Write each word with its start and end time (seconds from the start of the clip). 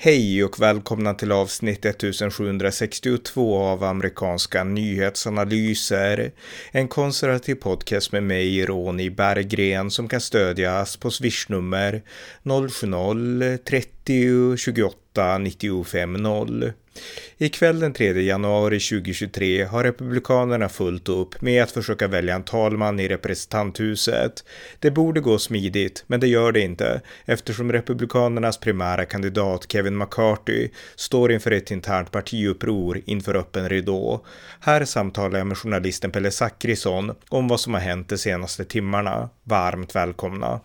Hej 0.00 0.44
och 0.44 0.60
välkomna 0.60 1.14
till 1.14 1.32
avsnitt 1.32 1.84
1762 1.84 3.58
av 3.58 3.84
amerikanska 3.84 4.64
nyhetsanalyser. 4.64 6.32
En 6.70 6.88
konservativ 6.88 7.54
podcast 7.54 8.12
med 8.12 8.22
mig, 8.22 8.66
Ronny 8.66 9.10
Berggren, 9.10 9.90
som 9.90 10.08
kan 10.08 10.20
stödjas 10.20 10.96
på 10.96 11.10
swishnummer 11.10 12.02
070-30 12.42 14.56
28 14.56 14.96
95 15.38 16.12
0. 16.12 16.72
Ikväll 17.38 17.80
den 17.80 17.92
3 17.92 18.22
januari 18.22 18.80
2023 18.80 19.64
har 19.64 19.84
Republikanerna 19.84 20.68
fullt 20.68 21.08
upp 21.08 21.40
med 21.40 21.62
att 21.62 21.70
försöka 21.70 22.08
välja 22.08 22.34
en 22.34 22.42
talman 22.42 23.00
i 23.00 23.08
representanthuset. 23.08 24.44
Det 24.78 24.90
borde 24.90 25.20
gå 25.20 25.38
smidigt, 25.38 26.04
men 26.06 26.20
det 26.20 26.26
gör 26.26 26.52
det 26.52 26.60
inte 26.60 27.00
eftersom 27.24 27.72
Republikanernas 27.72 28.58
primära 28.58 29.04
kandidat 29.04 29.72
Kevin 29.72 29.98
McCarthy 29.98 30.68
står 30.96 31.32
inför 31.32 31.50
ett 31.50 31.70
internt 31.70 32.10
partiuppror 32.10 33.00
inför 33.06 33.34
öppen 33.34 33.68
ridå. 33.68 34.24
Här 34.60 34.84
samtalar 34.84 35.38
jag 35.38 35.46
med 35.46 35.58
journalisten 35.58 36.10
Pelle 36.10 36.30
Zackrisson 36.30 37.14
om 37.28 37.48
vad 37.48 37.60
som 37.60 37.74
har 37.74 37.80
hänt 37.80 38.08
de 38.08 38.18
senaste 38.18 38.64
timmarna. 38.64 39.30
Varmt 39.44 39.94
välkomna! 39.94 40.60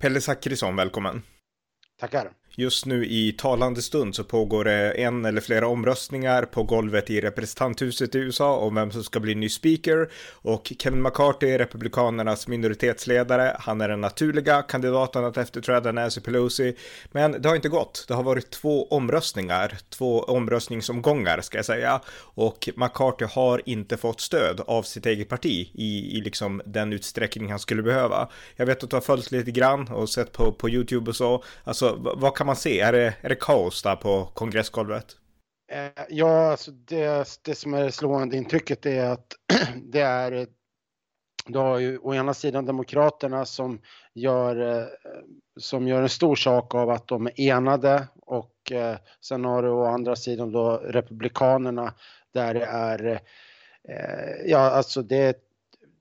Pelle 0.00 0.20
Zackrisson, 0.20 0.76
välkommen! 0.76 1.22
Tackar! 2.00 2.30
Just 2.58 2.86
nu 2.86 3.06
i 3.06 3.32
talande 3.32 3.82
stund 3.82 4.14
så 4.14 4.24
pågår 4.24 4.64
det 4.64 4.90
en 4.90 5.24
eller 5.24 5.40
flera 5.40 5.68
omröstningar 5.68 6.42
på 6.42 6.62
golvet 6.62 7.10
i 7.10 7.20
representanthuset 7.20 8.14
i 8.14 8.18
USA 8.18 8.56
om 8.56 8.74
vem 8.74 8.90
som 8.90 9.04
ska 9.04 9.20
bli 9.20 9.34
ny 9.34 9.48
speaker 9.48 10.08
och 10.32 10.72
Kevin 10.78 11.02
McCarthy, 11.02 11.58
republikanernas 11.58 12.48
minoritetsledare, 12.48 13.56
han 13.60 13.80
är 13.80 13.88
den 13.88 14.00
naturliga 14.00 14.62
kandidaten 14.62 15.24
att 15.24 15.36
efterträda 15.36 15.92
Nancy 15.92 16.20
Pelosi. 16.20 16.76
Men 17.12 17.42
det 17.42 17.48
har 17.48 17.56
inte 17.56 17.68
gått. 17.68 18.04
Det 18.08 18.14
har 18.14 18.22
varit 18.22 18.50
två 18.50 18.88
omröstningar, 18.88 19.78
två 19.88 20.20
omröstningsomgångar 20.20 21.40
ska 21.40 21.58
jag 21.58 21.64
säga 21.64 22.00
och 22.18 22.68
McCarthy 22.76 23.24
har 23.24 23.62
inte 23.66 23.96
fått 23.96 24.20
stöd 24.20 24.60
av 24.66 24.82
sitt 24.82 25.06
eget 25.06 25.28
parti 25.28 25.70
i, 25.74 26.18
i 26.18 26.20
liksom 26.20 26.62
den 26.66 26.92
utsträckning 26.92 27.50
han 27.50 27.58
skulle 27.58 27.82
behöva. 27.82 28.28
Jag 28.56 28.66
vet 28.66 28.84
att 28.84 28.90
du 28.90 28.96
har 28.96 29.00
följt 29.00 29.30
lite 29.30 29.50
grann 29.50 29.88
och 29.88 30.08
sett 30.08 30.32
på, 30.32 30.52
på 30.52 30.70
YouTube 30.70 31.10
och 31.10 31.16
så. 31.16 31.44
Alltså, 31.64 32.14
vad 32.16 32.36
kan 32.36 32.45
kan 32.46 32.48
man 32.48 32.56
se? 32.56 32.80
Är 32.80 32.92
det, 32.92 33.14
är 33.20 33.28
det 33.28 33.34
kaos 33.34 33.82
där 33.82 33.96
på 33.96 34.24
kongressgolvet? 34.34 35.16
Eh, 35.72 36.04
ja, 36.08 36.50
alltså 36.50 36.70
det, 36.70 37.28
det 37.44 37.54
som 37.54 37.74
är 37.74 37.84
det 37.84 37.92
slående 37.92 38.36
intrycket 38.36 38.86
är 38.86 39.10
att 39.10 39.32
det 39.92 40.00
är 40.00 40.46
du 41.46 41.58
har 41.58 41.78
ju 41.78 41.98
å 41.98 42.14
ena 42.14 42.34
sidan 42.34 42.66
Demokraterna 42.66 43.44
som 43.44 43.80
gör, 44.14 44.80
eh, 44.80 44.86
som 45.60 45.88
gör 45.88 46.02
en 46.02 46.08
stor 46.08 46.36
sak 46.36 46.74
av 46.74 46.90
att 46.90 47.08
de 47.08 47.26
är 47.26 47.40
enade 47.40 48.08
och 48.20 48.72
eh, 48.72 48.96
sen 49.20 49.44
har 49.44 49.62
du 49.62 49.68
å 49.68 49.84
andra 49.84 50.16
sidan 50.16 50.52
då 50.52 50.76
Republikanerna 50.76 51.94
där 52.34 52.54
det 52.54 52.64
är, 52.64 53.20
eh, 53.88 54.50
ja 54.50 54.58
alltså 54.58 55.02
det 55.02 55.16
är 55.16 55.34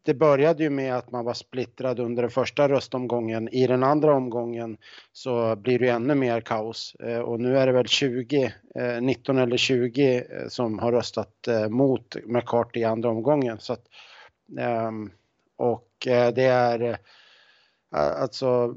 det 0.06 0.14
började 0.14 0.64
ju 0.64 0.70
med 0.70 0.95
att 0.95 1.11
man 1.11 1.25
var 1.25 1.34
splittrad 1.34 2.00
under 2.00 2.23
den 2.23 2.31
första 2.31 2.70
röstomgången. 2.70 3.50
I 3.50 3.67
den 3.67 3.84
andra 3.84 4.14
omgången 4.14 4.78
så 5.11 5.56
blir 5.56 5.80
det 5.80 5.89
ännu 5.89 6.16
mer 6.16 6.42
kaos 6.42 6.95
eh, 6.95 7.20
och 7.20 7.39
nu 7.39 7.58
är 7.58 7.67
det 7.67 7.73
väl 7.73 7.88
20, 7.88 8.53
19 9.02 9.38
eh, 9.38 9.44
eller 9.44 9.58
20 9.58 10.17
eh, 10.17 10.48
som 10.48 10.80
har 10.80 10.92
röstat 10.92 11.48
mot 11.70 12.16
McCarthy 12.26 12.80
i 12.80 12.83
andra 12.83 13.09
omgången. 13.09 13.59
Så 13.59 13.73
att, 13.73 13.83
ehm, 14.59 15.11
och 15.58 15.89
det 16.06 16.45
är 16.45 16.98
alltså, 17.92 18.76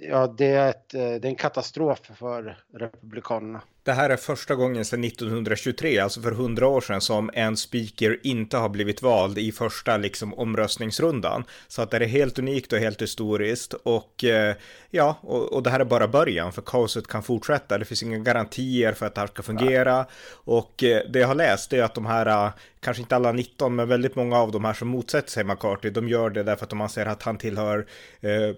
ja 0.00 0.34
det 0.38 0.46
är, 0.46 0.70
ett, 0.70 0.94
eh, 0.94 1.00
det 1.00 1.24
är 1.24 1.26
en 1.26 1.34
katastrof 1.34 1.98
för 2.18 2.58
Republikanerna. 2.74 3.62
Det 3.84 3.92
här 3.92 4.10
är 4.10 4.16
första 4.16 4.54
gången 4.54 4.84
sedan 4.84 5.04
1923, 5.04 5.98
alltså 5.98 6.20
för 6.20 6.30
hundra 6.30 6.68
år 6.68 6.80
sedan, 6.80 7.00
som 7.00 7.30
en 7.34 7.56
speaker 7.56 8.18
inte 8.22 8.56
har 8.56 8.68
blivit 8.68 9.02
vald 9.02 9.38
i 9.38 9.52
första 9.52 9.96
liksom 9.96 10.34
omröstningsrundan. 10.34 11.44
Så 11.68 11.82
att 11.82 11.90
det 11.90 11.96
är 11.96 12.06
helt 12.06 12.38
unikt 12.38 12.72
och 12.72 12.78
helt 12.78 13.02
historiskt 13.02 13.72
och 13.72 14.24
eh, 14.24 14.54
ja, 14.90 15.18
och, 15.20 15.52
och, 15.52 15.62
det 15.62 15.70
här 15.70 15.80
är 15.80 15.84
bara 15.84 16.08
början 16.08 16.52
för 16.52 16.62
kaoset 16.62 17.06
kan 17.06 17.22
fortsätta. 17.22 17.78
Det 17.78 17.84
finns 17.84 18.02
inga 18.02 18.18
garantier 18.18 18.92
för 18.92 19.06
att 19.06 19.14
det 19.14 19.20
här 19.20 19.28
ska 19.28 19.42
fungera 19.42 20.06
och 20.32 20.84
eh, 20.84 21.02
det 21.10 21.18
jag 21.18 21.28
har 21.28 21.34
läst 21.34 21.72
är 21.72 21.82
att 21.82 21.94
de 21.94 22.06
här, 22.06 22.26
eh, 22.26 22.50
kanske 22.80 23.02
inte 23.02 23.16
alla 23.16 23.32
19, 23.32 23.74
men 23.74 23.88
väldigt 23.88 24.16
många 24.16 24.38
av 24.38 24.52
de 24.52 24.64
här 24.64 24.72
som 24.72 24.88
motsätter 24.88 25.30
sig 25.30 25.44
McCarthy, 25.44 25.90
de 25.90 26.08
gör 26.08 26.30
det 26.30 26.42
därför 26.42 26.64
att 26.64 26.70
de 26.70 26.80
anser 26.80 27.06
att 27.06 27.22
han 27.22 27.38
tillhör 27.38 27.86
eh, 28.20 28.56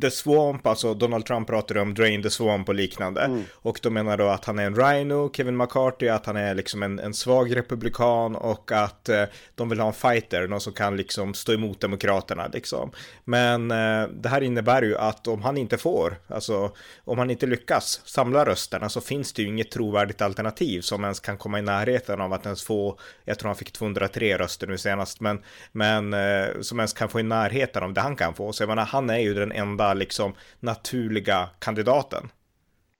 The 0.00 0.10
Swamp, 0.10 0.66
alltså 0.66 0.94
Donald 0.94 1.26
Trump 1.26 1.48
pratade 1.48 1.80
om 1.80 1.94
Drain 1.94 2.22
the 2.22 2.30
Swamp 2.30 2.68
och 2.68 2.74
liknande. 2.74 3.20
Mm. 3.20 3.44
Och 3.52 3.80
de 3.82 3.94
menar 3.94 4.16
då 4.16 4.28
att 4.28 4.44
han 4.44 4.58
är 4.58 4.66
en 4.66 4.76
rhino, 4.76 5.30
Kevin 5.32 5.56
McCarthy, 5.56 6.08
att 6.08 6.26
han 6.26 6.36
är 6.36 6.54
liksom 6.54 6.82
en, 6.82 6.98
en 6.98 7.14
svag 7.14 7.56
republikan 7.56 8.36
och 8.36 8.72
att 8.72 9.08
eh, 9.08 9.22
de 9.54 9.68
vill 9.68 9.80
ha 9.80 9.86
en 9.86 9.92
fighter, 9.92 10.48
någon 10.48 10.60
som 10.60 10.72
kan 10.72 10.96
liksom 10.96 11.34
stå 11.34 11.52
emot 11.52 11.80
demokraterna 11.80 12.46
liksom. 12.52 12.90
Men 13.24 13.70
eh, 13.70 14.08
det 14.08 14.28
här 14.28 14.40
innebär 14.40 14.82
ju 14.82 14.96
att 14.96 15.28
om 15.28 15.42
han 15.42 15.56
inte 15.56 15.76
får, 15.76 16.16
alltså 16.28 16.72
om 17.04 17.18
han 17.18 17.30
inte 17.30 17.46
lyckas 17.46 18.00
samla 18.04 18.44
rösterna 18.44 18.88
så 18.88 19.00
finns 19.00 19.32
det 19.32 19.42
ju 19.42 19.48
inget 19.48 19.70
trovärdigt 19.70 20.22
alternativ 20.22 20.80
som 20.80 21.04
ens 21.04 21.20
kan 21.20 21.36
komma 21.38 21.58
i 21.58 21.62
närheten 21.62 22.20
av 22.20 22.32
att 22.32 22.46
ens 22.46 22.64
få, 22.64 22.98
jag 23.24 23.38
tror 23.38 23.48
han 23.48 23.56
fick 23.56 23.72
203 23.72 24.38
röster 24.38 24.66
nu 24.66 24.78
senast, 24.78 25.20
men, 25.20 25.42
men 25.72 26.14
eh, 26.14 26.60
som 26.60 26.78
ens 26.78 26.92
kan 26.92 27.08
få 27.08 27.20
i 27.20 27.22
närheten 27.22 27.82
av 27.82 27.92
det 27.92 28.00
han 28.00 28.16
kan 28.16 28.34
få. 28.34 28.52
Så 28.52 28.62
jag 28.62 28.68
menar, 28.68 28.84
han 28.84 29.10
är 29.10 29.18
ju 29.18 29.34
den 29.34 29.45
den 29.48 29.58
enda 29.58 29.94
liksom 29.94 30.34
naturliga 30.60 31.48
kandidaten. 31.58 32.28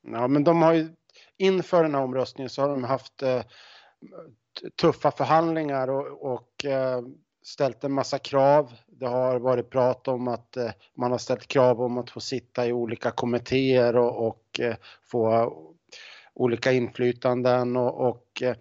Ja, 0.02 0.28
men 0.28 0.44
de 0.44 0.62
har 0.62 0.72
ju 0.72 0.88
inför 1.36 1.82
den 1.82 1.94
här 1.94 2.02
omröstningen 2.02 2.50
så 2.50 2.62
har 2.62 2.68
de 2.68 2.84
haft 2.84 3.22
eh, 3.22 3.42
tuffa 4.80 5.10
förhandlingar 5.10 5.90
och, 5.90 6.32
och 6.34 6.64
eh, 6.64 7.00
ställt 7.44 7.84
en 7.84 7.92
massa 7.92 8.18
krav. 8.18 8.72
Det 8.86 9.06
har 9.06 9.38
varit 9.38 9.70
prat 9.70 10.08
om 10.08 10.28
att 10.28 10.56
eh, 10.56 10.70
man 10.94 11.10
har 11.10 11.18
ställt 11.18 11.46
krav 11.46 11.82
om 11.82 11.98
att 11.98 12.10
få 12.10 12.20
sitta 12.20 12.66
i 12.66 12.72
olika 12.72 13.10
kommittéer 13.10 13.96
och, 13.96 14.26
och 14.26 14.60
eh, 14.60 14.76
få 15.10 15.52
olika 16.34 16.72
inflytanden 16.72 17.76
och, 17.76 18.08
och 18.08 18.42
eh, 18.42 18.56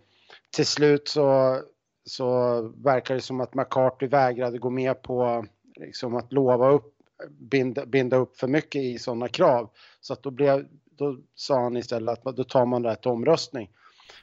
till 0.56 0.66
slut 0.66 1.08
så, 1.08 1.60
så 2.06 2.62
verkar 2.84 3.16
det 3.16 3.22
som 3.22 3.42
att 3.42 3.54
McCarthy 3.54 4.08
vägrade 4.08 4.58
gå 4.58 4.70
med 4.70 5.02
på 5.02 5.46
liksom, 5.76 6.16
att 6.16 6.34
lova 6.34 6.70
upp 6.70 6.95
binda, 7.30 7.86
binda 7.86 8.18
upp 8.18 8.38
för 8.38 8.48
mycket 8.48 8.82
i 8.82 8.98
sådana 8.98 9.28
krav. 9.28 9.70
Så 10.02 10.14
att 10.14 10.24
då, 10.24 10.32
blev, 10.32 10.68
då 10.90 11.18
sa 11.36 11.62
han 11.62 11.78
istället 11.78 12.28
att 12.28 12.36
då 12.36 12.44
tar 12.44 12.66
man 12.66 12.96
till 12.96 13.12
omröstning. 13.12 13.70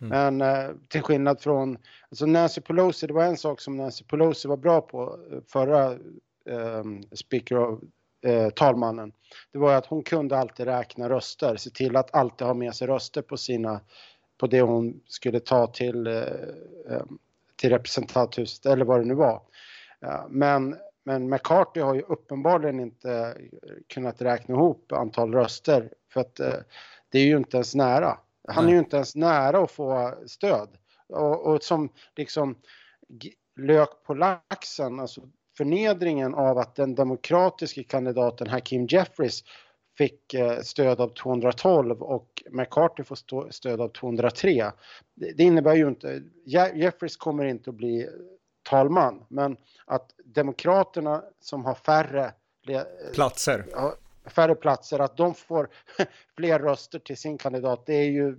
Mm. 0.00 0.38
Men 0.38 0.54
eh, 0.54 0.70
till 0.88 1.02
skillnad 1.02 1.40
från, 1.40 1.78
alltså 2.08 2.26
Nancy 2.26 2.60
Pelosi, 2.60 3.06
det 3.06 3.12
var 3.12 3.24
en 3.24 3.36
sak 3.36 3.60
som 3.60 3.76
Nancy 3.76 4.04
Pelosi 4.04 4.48
var 4.48 4.56
bra 4.56 4.80
på 4.80 5.18
eh, 5.32 5.38
förra 5.48 5.92
eh, 6.46 6.84
speaker 7.12 7.58
of, 7.58 7.80
eh, 8.24 8.50
talmannen. 8.50 9.12
Det 9.52 9.58
var 9.58 9.74
att 9.74 9.86
hon 9.86 10.02
kunde 10.02 10.38
alltid 10.38 10.66
räkna 10.66 11.08
röster, 11.08 11.56
se 11.56 11.70
till 11.70 11.96
att 11.96 12.14
alltid 12.14 12.46
ha 12.46 12.54
med 12.54 12.74
sig 12.74 12.88
röster 12.88 13.22
på 13.22 13.36
sina, 13.36 13.80
på 14.38 14.46
det 14.46 14.60
hon 14.60 15.00
skulle 15.06 15.40
ta 15.40 15.66
till, 15.66 16.06
eh, 16.06 16.14
eh 16.90 17.02
till 17.56 17.70
representanthuset 17.70 18.66
eller 18.66 18.84
vad 18.84 19.00
det 19.00 19.04
nu 19.04 19.14
var. 19.14 19.42
Men 20.28 20.76
men 21.04 21.28
McCarthy 21.28 21.80
har 21.80 21.94
ju 21.94 22.02
uppenbarligen 22.02 22.80
inte 22.80 23.36
kunnat 23.88 24.22
räkna 24.22 24.54
ihop 24.54 24.92
antal 24.92 25.34
röster 25.34 25.92
för 26.12 26.20
att 26.20 26.40
eh, 26.40 26.54
det 27.08 27.18
är 27.18 27.24
ju 27.24 27.36
inte 27.36 27.56
ens 27.56 27.74
nära. 27.74 28.18
Han 28.48 28.64
Nej. 28.64 28.72
är 28.72 28.74
ju 28.74 28.78
inte 28.78 28.96
ens 28.96 29.16
nära 29.16 29.58
att 29.58 29.70
få 29.70 30.14
stöd. 30.26 30.68
Och, 31.08 31.46
och 31.46 31.62
som 31.62 31.88
liksom 32.16 32.56
lök 33.56 34.02
på 34.06 34.14
laxen, 34.14 35.00
alltså 35.00 35.20
förnedringen 35.56 36.34
av 36.34 36.58
att 36.58 36.74
den 36.74 36.94
demokratiska 36.94 37.82
kandidaten 37.82 38.48
Hakeem 38.48 38.86
Jeffries 38.86 39.44
fick 39.98 40.34
eh, 40.34 40.60
stöd 40.60 41.00
av 41.00 41.08
212 41.08 42.02
och 42.02 42.42
McCarthy 42.50 43.04
får 43.04 43.50
stöd 43.50 43.80
av 43.80 43.88
203. 43.88 44.70
Det 45.14 45.42
innebär 45.42 45.74
ju 45.74 45.88
inte, 45.88 46.22
Jeffries 46.74 47.16
kommer 47.16 47.44
inte 47.44 47.70
att 47.70 47.76
bli 47.76 48.08
talman, 48.62 49.24
men 49.28 49.56
att 49.84 50.10
Demokraterna 50.24 51.24
som 51.40 51.64
har 51.64 51.74
färre 51.74 52.32
platser, 53.14 53.66
färre 54.26 54.54
platser, 54.54 54.98
att 54.98 55.16
de 55.16 55.34
får 55.34 55.68
fler 56.36 56.58
röster 56.58 56.98
till 56.98 57.16
sin 57.16 57.38
kandidat, 57.38 57.86
det 57.86 57.94
är 57.94 58.10
ju 58.10 58.36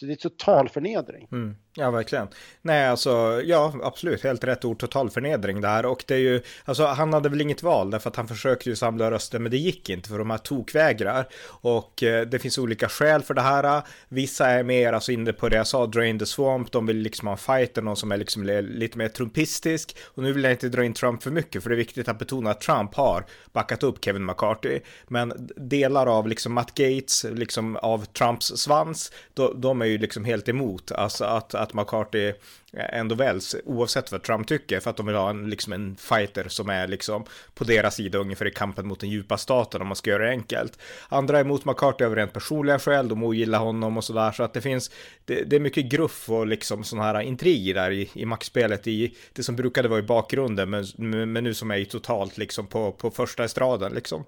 det 0.00 0.12
är 0.12 0.16
total 0.16 0.68
förnedring. 0.68 1.28
Mm. 1.32 1.56
Ja, 1.78 1.90
verkligen. 1.90 2.28
Nej, 2.62 2.88
alltså, 2.88 3.42
ja, 3.44 3.74
absolut, 3.82 4.22
helt 4.22 4.44
rätt 4.44 4.64
ord, 4.64 4.78
total 4.78 5.10
förnedring 5.10 5.60
där. 5.60 5.86
Och 5.86 6.04
det 6.06 6.14
är 6.14 6.18
ju, 6.18 6.42
alltså, 6.64 6.84
han 6.84 7.12
hade 7.12 7.28
väl 7.28 7.40
inget 7.40 7.62
val, 7.62 7.90
därför 7.90 8.10
att 8.10 8.16
han 8.16 8.28
försökte 8.28 8.70
ju 8.70 8.76
samla 8.76 9.10
röster, 9.10 9.38
men 9.38 9.50
det 9.50 9.56
gick 9.56 9.90
inte, 9.90 10.08
för 10.08 10.18
de 10.18 10.30
här 10.30 10.38
tokvägrar. 10.38 11.28
Och 11.46 12.02
eh, 12.02 12.26
det 12.26 12.38
finns 12.38 12.58
olika 12.58 12.88
skäl 12.88 13.22
för 13.22 13.34
det 13.34 13.40
här. 13.40 13.82
Vissa 14.08 14.46
är 14.46 14.62
mer, 14.62 14.92
alltså 14.92 15.12
inne 15.12 15.32
på 15.32 15.48
det 15.48 15.56
jag 15.56 15.66
sa, 15.66 15.86
drain 15.86 16.18
the 16.18 16.26
swamp, 16.26 16.72
de 16.72 16.86
vill 16.86 16.96
liksom 16.96 17.28
ha 17.28 17.32
en 17.32 17.38
fighter, 17.38 17.82
någon 17.82 17.96
som 17.96 18.12
är 18.12 18.16
liksom 18.16 18.44
lite 18.68 18.98
mer 18.98 19.08
trumpistisk. 19.08 19.96
Och 20.04 20.22
nu 20.22 20.32
vill 20.32 20.44
jag 20.44 20.52
inte 20.52 20.68
dra 20.68 20.84
in 20.84 20.94
Trump 20.94 21.22
för 21.22 21.30
mycket, 21.30 21.62
för 21.62 21.70
det 21.70 21.74
är 21.74 21.78
viktigt 21.78 22.08
att 22.08 22.18
betona 22.18 22.50
att 22.50 22.60
Trump 22.60 22.94
har 22.94 23.24
backat 23.52 23.82
upp 23.82 24.04
Kevin 24.04 24.24
McCarthy. 24.24 24.80
Men 25.08 25.48
delar 25.56 26.06
av 26.06 26.28
liksom 26.28 26.52
Matt 26.52 26.74
Gates, 26.74 27.24
liksom 27.24 27.76
av 27.76 28.04
Trumps 28.04 28.46
svans, 28.46 29.12
då, 29.34 29.52
de 29.52 29.82
är 29.82 29.85
ju 29.86 29.98
liksom 29.98 30.24
helt 30.24 30.48
emot, 30.48 30.92
alltså 30.92 31.24
att, 31.24 31.54
att 31.54 31.74
McCarthy 31.74 32.32
ändå 32.72 33.14
väljs 33.14 33.56
oavsett 33.64 34.12
vad 34.12 34.22
Trump 34.22 34.48
tycker 34.48 34.80
för 34.80 34.90
att 34.90 34.96
de 34.96 35.06
vill 35.06 35.14
ha 35.14 35.30
en, 35.30 35.50
liksom 35.50 35.72
en 35.72 35.96
fighter 35.96 36.48
som 36.48 36.68
är 36.68 36.88
liksom 36.88 37.24
på 37.54 37.64
deras 37.64 37.94
sida 37.94 38.18
ungefär 38.18 38.46
i 38.46 38.50
kampen 38.50 38.86
mot 38.86 39.00
den 39.00 39.10
djupa 39.10 39.38
staten 39.38 39.80
om 39.80 39.86
man 39.86 39.96
ska 39.96 40.10
göra 40.10 40.24
det 40.24 40.30
enkelt. 40.30 40.78
Andra 41.08 41.38
är 41.38 41.44
emot 41.44 41.64
McCarthy 41.64 42.04
av 42.04 42.16
rent 42.16 42.32
personliga 42.32 42.78
skäl, 42.78 43.08
de 43.08 43.22
ogillar 43.22 43.58
honom 43.58 43.96
och 43.96 44.04
sådär 44.04 44.32
så 44.32 44.42
att 44.42 44.54
det 44.54 44.60
finns, 44.60 44.90
det, 45.24 45.42
det 45.42 45.56
är 45.56 45.60
mycket 45.60 45.84
gruff 45.84 46.30
och 46.30 46.46
liksom 46.46 46.84
sådana 46.84 47.06
här 47.06 47.20
intriger 47.20 47.74
där 47.74 47.90
i, 47.90 48.10
i 48.12 48.26
maxspelet 48.26 48.86
i 48.86 49.16
det 49.32 49.42
som 49.42 49.56
brukade 49.56 49.88
vara 49.88 50.00
i 50.00 50.02
bakgrunden 50.02 50.70
men, 50.70 50.86
men 51.32 51.44
nu 51.44 51.54
som 51.54 51.70
är 51.70 51.84
totalt 51.84 52.38
liksom 52.38 52.66
på, 52.66 52.92
på 52.92 53.10
första 53.10 53.44
estraden 53.44 53.92
liksom. 53.92 54.24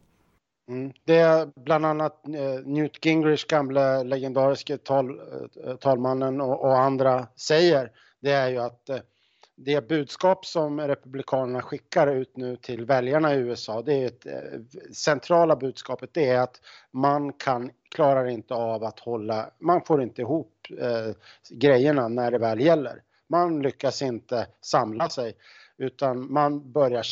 Mm. 0.69 0.93
Det 1.05 1.17
är 1.17 1.49
bland 1.56 1.87
annat 1.87 2.29
eh, 2.29 2.67
Newt 2.67 3.05
Gingrich, 3.05 3.47
gamla 3.47 4.03
legendariska 4.03 4.79
tal, 4.79 5.20
eh, 5.65 5.76
talmannen 5.76 6.41
och, 6.41 6.65
och, 6.65 6.79
andra 6.79 7.26
säger, 7.37 7.93
det 8.20 8.31
är 8.31 8.49
ju 8.49 8.59
att 8.59 8.88
eh, 8.88 8.99
det 9.56 9.88
budskap 9.88 10.47
som 10.47 10.81
Republikanerna 10.81 11.62
skickar 11.62 12.06
ut 12.06 12.37
nu 12.37 12.56
till 12.56 12.85
väljarna 12.85 13.35
i 13.35 13.38
USA, 13.38 13.82
det 13.82 13.94
är 13.94 14.06
ett 14.06 14.26
centrala 14.97 15.56
budskapet, 15.56 16.11
det 16.12 16.29
är 16.29 16.41
att 16.41 16.61
man 16.91 17.32
kan, 17.32 17.70
klarar 17.91 18.26
inte 18.26 18.55
av 18.55 18.85
att 18.85 19.00
hålla, 19.00 19.50
man 19.59 19.85
får 19.85 20.03
inte 20.03 20.23
ihop 20.23 20.53
eh, 20.81 21.15
grejerna 21.50 22.09
när 22.09 22.31
det 22.31 22.38
väl 22.38 22.61
gäller. 22.61 23.03
Man 23.29 23.62
lyckas 23.62 24.03
inte 24.03 24.47
samla 24.61 25.09
sig 25.09 25.35
utan 25.79 26.32
man 26.32 26.73
börjar 26.73 27.03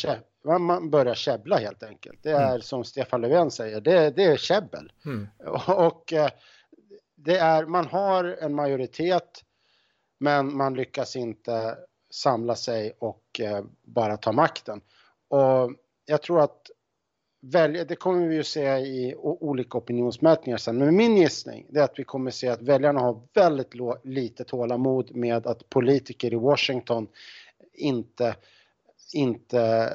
man 0.46 0.90
börjar 0.90 1.14
käbbla 1.14 1.56
helt 1.56 1.82
enkelt. 1.82 2.22
Det 2.22 2.31
är 2.31 2.48
mm. 2.48 2.60
som 2.60 2.84
Stefan 2.84 3.20
Löfven 3.20 3.50
säger, 3.50 3.81
det, 3.81 4.10
det 4.10 4.25
är 4.25 4.37
käbbel. 4.37 4.93
Mm. 5.04 5.28
Och 5.66 6.12
eh, 6.12 6.31
det 7.14 7.38
är, 7.38 7.66
man 7.66 7.87
har 7.87 8.25
en 8.40 8.54
majoritet 8.54 9.43
men 10.19 10.56
man 10.56 10.75
lyckas 10.75 11.16
inte 11.16 11.78
samla 12.10 12.54
sig 12.54 12.93
och 12.98 13.40
eh, 13.40 13.64
bara 13.82 14.16
ta 14.16 14.32
makten. 14.32 14.81
Och 15.28 15.72
jag 16.06 16.22
tror 16.22 16.40
att 16.40 16.70
välja, 17.40 17.84
det 17.84 17.96
kommer 17.96 18.28
vi 18.28 18.34
ju 18.34 18.44
se 18.44 18.76
i 18.76 19.14
olika 19.19 19.78
opinionsmätningar 19.78 20.56
sen, 20.56 20.78
men 20.78 20.96
min 20.96 21.16
gissning 21.16 21.66
är 21.75 21.81
att 21.81 21.98
vi 21.98 22.04
kommer 22.04 22.31
se 22.31 22.48
att 22.48 22.62
väljarna 22.62 23.00
har 23.00 23.20
väldigt 23.34 23.75
lite 24.04 24.44
tålamod 24.44 25.16
med 25.16 25.46
att 25.46 25.69
politiker 25.69 26.32
i 26.32 26.37
Washington 26.37 27.08
inte, 27.72 28.37
inte 29.14 29.93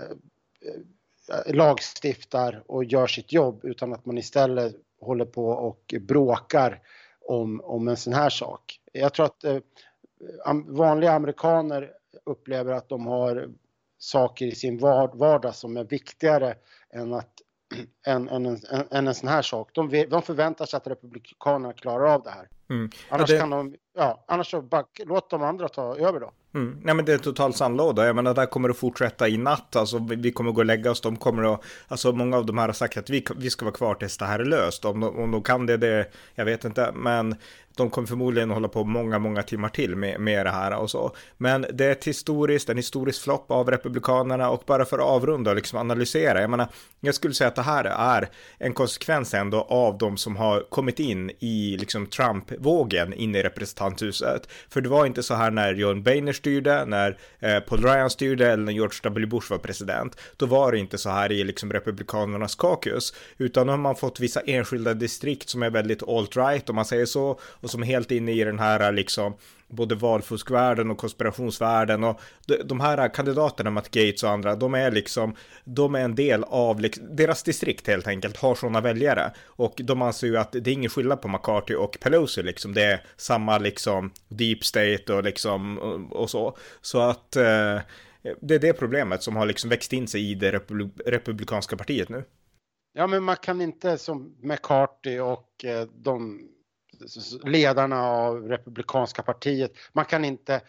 lagstiftar 1.45 2.63
och 2.67 2.83
gör 2.83 3.07
sitt 3.07 3.33
jobb 3.33 3.65
utan 3.65 3.93
att 3.93 4.05
man 4.05 4.17
istället 4.17 4.75
håller 5.01 5.25
på 5.25 5.47
och 5.47 5.93
bråkar 6.01 6.81
om, 7.21 7.61
om 7.61 7.87
en 7.87 7.97
sån 7.97 8.13
här 8.13 8.29
sak. 8.29 8.79
Jag 8.91 9.13
tror 9.13 9.25
att 9.25 9.43
eh, 9.43 9.57
vanliga 10.65 11.11
amerikaner 11.11 11.91
upplever 12.23 12.73
att 12.73 12.89
de 12.89 13.07
har 13.07 13.49
saker 13.97 14.45
i 14.45 14.55
sin 14.55 14.77
vardag 14.77 15.55
som 15.55 15.77
är 15.77 15.83
viktigare 15.83 16.55
än, 16.89 17.13
att, 17.13 17.31
än, 18.07 18.29
än, 18.29 18.45
en, 18.45 18.59
än 18.91 19.07
en 19.07 19.15
sån 19.15 19.29
här 19.29 19.41
sak. 19.41 19.69
De, 19.73 20.05
de 20.09 20.21
förväntar 20.21 20.65
sig 20.65 20.77
att 20.77 20.87
republikanerna 20.87 21.73
klarar 21.73 22.13
av 22.13 22.23
det 22.23 22.29
här. 22.29 22.49
Mm. 22.69 22.89
Annars, 23.09 23.29
ja, 23.29 23.35
det... 23.35 23.39
kan 23.39 23.49
de, 23.49 23.75
ja, 23.93 24.23
annars 24.27 24.51
så 24.51 24.61
back, 24.61 25.01
låt 25.05 25.29
de 25.29 25.43
andra 25.43 25.69
ta 25.69 25.97
över 25.97 26.19
då. 26.19 26.31
Mm. 26.53 26.77
Nej 26.83 26.95
men 26.95 27.05
det 27.05 27.13
är 27.13 27.17
total 27.17 27.53
sandlåda. 27.53 28.05
Jag 28.05 28.15
menar, 28.15 28.33
det 28.33 28.41
här 28.41 28.47
kommer 28.47 28.69
att 28.69 28.77
fortsätta 28.77 29.27
i 29.27 29.37
natt. 29.37 29.75
Alltså 29.75 30.07
vi 30.09 30.31
kommer 30.31 30.49
att 30.49 30.55
gå 30.55 30.61
och 30.61 30.65
lägga 30.65 30.91
oss. 30.91 31.01
De 31.01 31.15
kommer 31.15 31.53
att, 31.53 31.63
alltså 31.87 32.11
många 32.11 32.37
av 32.37 32.45
de 32.45 32.57
här 32.57 32.65
har 32.65 32.73
sagt 32.73 32.97
att 32.97 33.09
vi, 33.09 33.25
vi 33.35 33.49
ska 33.49 33.65
vara 33.65 33.75
kvar 33.75 33.95
tills 33.95 34.17
det 34.17 34.25
här 34.25 34.39
är 34.39 34.45
löst. 34.45 34.85
Om 34.85 34.99
de, 34.99 35.19
om 35.19 35.31
de 35.31 35.43
kan 35.43 35.65
det, 35.65 35.77
det, 35.77 36.07
jag 36.35 36.45
vet 36.45 36.65
inte. 36.65 36.91
Men 36.95 37.35
de 37.75 37.89
kommer 37.89 38.07
förmodligen 38.07 38.49
hålla 38.49 38.67
på 38.67 38.83
många, 38.83 39.19
många 39.19 39.43
timmar 39.43 39.69
till 39.69 39.95
med, 39.95 40.19
med 40.19 40.45
det 40.45 40.49
här 40.49 40.75
och 40.75 40.89
så. 40.89 41.15
Men 41.37 41.65
det 41.73 41.85
är 41.85 41.91
ett 41.91 42.07
historiskt, 42.07 42.69
en 42.69 42.77
historisk 42.77 43.23
flopp 43.23 43.51
av 43.51 43.71
Republikanerna 43.71 44.49
och 44.49 44.63
bara 44.65 44.85
för 44.85 44.99
att 44.99 45.05
avrunda 45.05 45.49
och 45.49 45.55
liksom 45.55 45.79
analysera. 45.79 46.41
Jag 46.41 46.49
menar, 46.49 46.67
jag 46.99 47.15
skulle 47.15 47.33
säga 47.33 47.47
att 47.47 47.55
det 47.55 47.61
här 47.61 47.83
är 47.85 48.29
en 48.57 48.73
konsekvens 48.73 49.33
ändå 49.33 49.61
av 49.61 49.97
de 49.97 50.17
som 50.17 50.35
har 50.35 50.63
kommit 50.69 50.99
in 50.99 51.31
i 51.39 51.77
liksom 51.79 52.07
Trump-vågen 52.07 53.13
in 53.13 53.35
i 53.35 53.43
representanthuset. 53.43 54.47
För 54.69 54.81
det 54.81 54.89
var 54.89 55.05
inte 55.05 55.23
så 55.23 55.33
här 55.33 55.51
när 55.51 55.73
John 55.73 56.03
Boehner 56.03 56.33
styrde, 56.41 56.85
när 56.85 57.17
eh, 57.39 57.59
Paul 57.59 57.83
Ryan 57.83 58.09
styrde 58.09 58.51
eller 58.51 58.63
när 58.63 58.71
George 58.71 58.99
W. 59.03 59.27
Bush 59.27 59.51
var 59.51 59.57
president. 59.57 60.17
Då 60.37 60.45
var 60.45 60.71
det 60.71 60.77
inte 60.77 60.97
så 60.97 61.09
här 61.09 61.31
i 61.31 61.43
liksom 61.43 61.73
Republikanernas 61.73 62.55
caucus, 62.55 63.13
utan 63.37 63.67
då 63.67 63.73
har 63.73 63.77
man 63.77 63.95
fått 63.95 64.19
vissa 64.19 64.41
enskilda 64.41 64.93
distrikt 64.93 65.49
som 65.49 65.63
är 65.63 65.69
väldigt 65.69 66.03
alt-right 66.03 66.69
om 66.69 66.75
man 66.75 66.85
säger 66.85 67.05
så 67.05 67.39
och 67.43 67.69
som 67.69 67.81
är 67.81 67.87
helt 67.87 68.11
inne 68.11 68.31
i 68.31 68.43
den 68.43 68.59
här 68.59 68.91
liksom 68.91 69.33
både 69.71 69.95
valfuskvärlden 69.95 70.91
och 70.91 70.97
konspirationsvärlden 70.97 72.03
och 72.03 72.21
de 72.65 72.79
här 72.79 73.13
kandidaterna, 73.13 73.69
Matt 73.69 73.91
Gates 73.91 74.23
och 74.23 74.29
andra, 74.29 74.55
de 74.55 74.73
är 74.73 74.91
liksom, 74.91 75.35
de 75.63 75.95
är 75.95 75.99
en 75.99 76.15
del 76.15 76.43
av, 76.43 76.81
deras 77.11 77.43
distrikt 77.43 77.87
helt 77.87 78.07
enkelt 78.07 78.37
har 78.37 78.55
sådana 78.55 78.81
väljare 78.81 79.31
och 79.45 79.73
de 79.83 80.01
anser 80.01 80.27
ju 80.27 80.37
att 80.37 80.51
det 80.51 80.67
är 80.67 80.73
ingen 80.73 80.89
skillnad 80.89 81.21
på 81.21 81.27
McCarthy 81.27 81.75
och 81.75 81.97
Pelosi 82.01 82.43
liksom, 82.43 82.73
det 82.73 82.83
är 82.83 83.05
samma 83.17 83.57
liksom 83.57 84.11
deep 84.29 84.63
state 84.63 85.13
och 85.13 85.23
liksom 85.23 85.77
och, 86.11 86.29
så, 86.29 86.57
så 86.81 86.99
att 86.99 87.35
eh, 87.35 87.79
det 88.41 88.55
är 88.55 88.59
det 88.59 88.73
problemet 88.73 89.23
som 89.23 89.35
har 89.35 89.45
liksom 89.45 89.69
växt 89.69 89.93
in 89.93 90.07
sig 90.07 90.31
i 90.31 90.35
det 90.35 90.51
republikanska 91.05 91.77
partiet 91.77 92.09
nu. 92.09 92.23
Ja, 92.93 93.07
men 93.07 93.23
man 93.23 93.35
kan 93.35 93.61
inte 93.61 93.97
som 93.97 94.35
McCarthy 94.41 95.19
och 95.19 95.65
eh, 95.65 95.87
de 95.93 96.47
ledarna 97.43 98.07
av 98.07 98.47
republikanska 98.47 99.21
partiet. 99.21 99.71
Man 99.93 100.05
kan 100.05 100.25
inte 100.25 100.61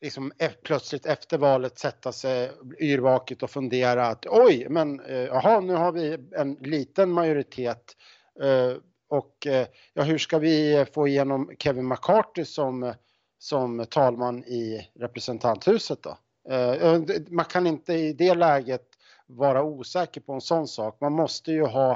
liksom 0.00 0.32
e- 0.38 0.48
plötsligt 0.62 1.06
efter 1.06 1.38
valet 1.38 1.78
sätta 1.78 2.12
sig 2.12 2.50
yrvaket 2.80 3.42
och 3.42 3.50
fundera 3.50 4.06
att 4.06 4.26
oj, 4.26 4.66
men 4.70 5.00
eh, 5.00 5.16
jaha, 5.16 5.60
nu 5.60 5.74
har 5.74 5.92
vi 5.92 6.18
en 6.32 6.54
liten 6.54 7.10
majoritet 7.12 7.96
eh, 8.42 8.76
och 9.08 9.46
eh, 9.46 9.66
ja, 9.94 10.02
hur 10.02 10.18
ska 10.18 10.38
vi 10.38 10.86
få 10.94 11.08
igenom 11.08 11.50
Kevin 11.58 11.88
McCarthy 11.88 12.44
som, 12.44 12.94
som 13.38 13.86
talman 13.90 14.44
i 14.44 14.90
representanthuset 14.94 15.98
då? 16.02 16.18
Eh, 16.54 17.00
man 17.28 17.44
kan 17.44 17.66
inte 17.66 17.92
i 17.92 18.12
det 18.12 18.34
läget 18.34 18.86
vara 19.26 19.62
osäker 19.62 20.20
på 20.20 20.32
en 20.32 20.40
sån 20.40 20.68
sak. 20.68 21.00
Man 21.00 21.12
måste 21.12 21.52
ju 21.52 21.62
ha, 21.62 21.92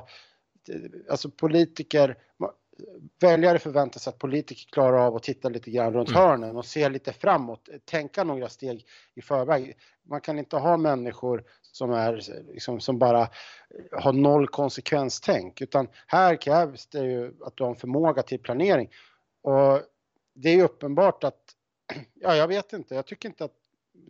eh, 0.69 1.11
alltså 1.11 1.31
politiker, 1.31 2.17
väljare 3.21 3.59
förväntar 3.59 4.01
sig 4.01 4.11
att 4.11 4.19
politiker 4.19 4.67
klarar 4.73 5.07
av 5.07 5.17
att 5.17 5.23
titta 5.23 5.49
lite 5.49 5.71
grann 5.71 5.93
runt 5.93 6.09
mm. 6.09 6.21
hörnen 6.21 6.57
och 6.57 6.65
se 6.65 6.89
lite 6.89 7.13
framåt, 7.13 7.69
tänka 7.85 8.25
några 8.25 8.49
steg 8.49 8.87
i 9.15 9.23
förväg. 9.23 9.77
Man 10.09 10.21
kan 10.21 10.39
inte 10.39 10.57
ha 10.57 10.77
människor 10.77 11.45
som, 11.63 11.91
är, 11.91 12.23
liksom, 12.53 12.81
som 12.81 12.99
bara 12.99 13.29
har 13.93 14.13
noll 14.13 14.49
konsekvenstänk, 14.49 15.61
utan 15.61 15.89
här 16.07 16.37
krävs 16.37 16.87
det 16.87 16.99
ju 16.99 17.35
att 17.45 17.57
du 17.57 17.63
har 17.63 17.71
en 17.71 17.77
förmåga 17.77 18.23
till 18.23 18.39
planering. 18.39 18.91
Och 19.43 19.81
det 20.35 20.49
är 20.49 20.55
ju 20.55 20.63
uppenbart 20.63 21.25
att, 21.25 21.41
ja, 22.15 22.37
jag 22.37 22.49
vet 22.49 22.73
inte, 22.73 22.95
jag 22.95 23.07
tycker 23.07 23.29
inte 23.29 23.45
att 23.45 23.55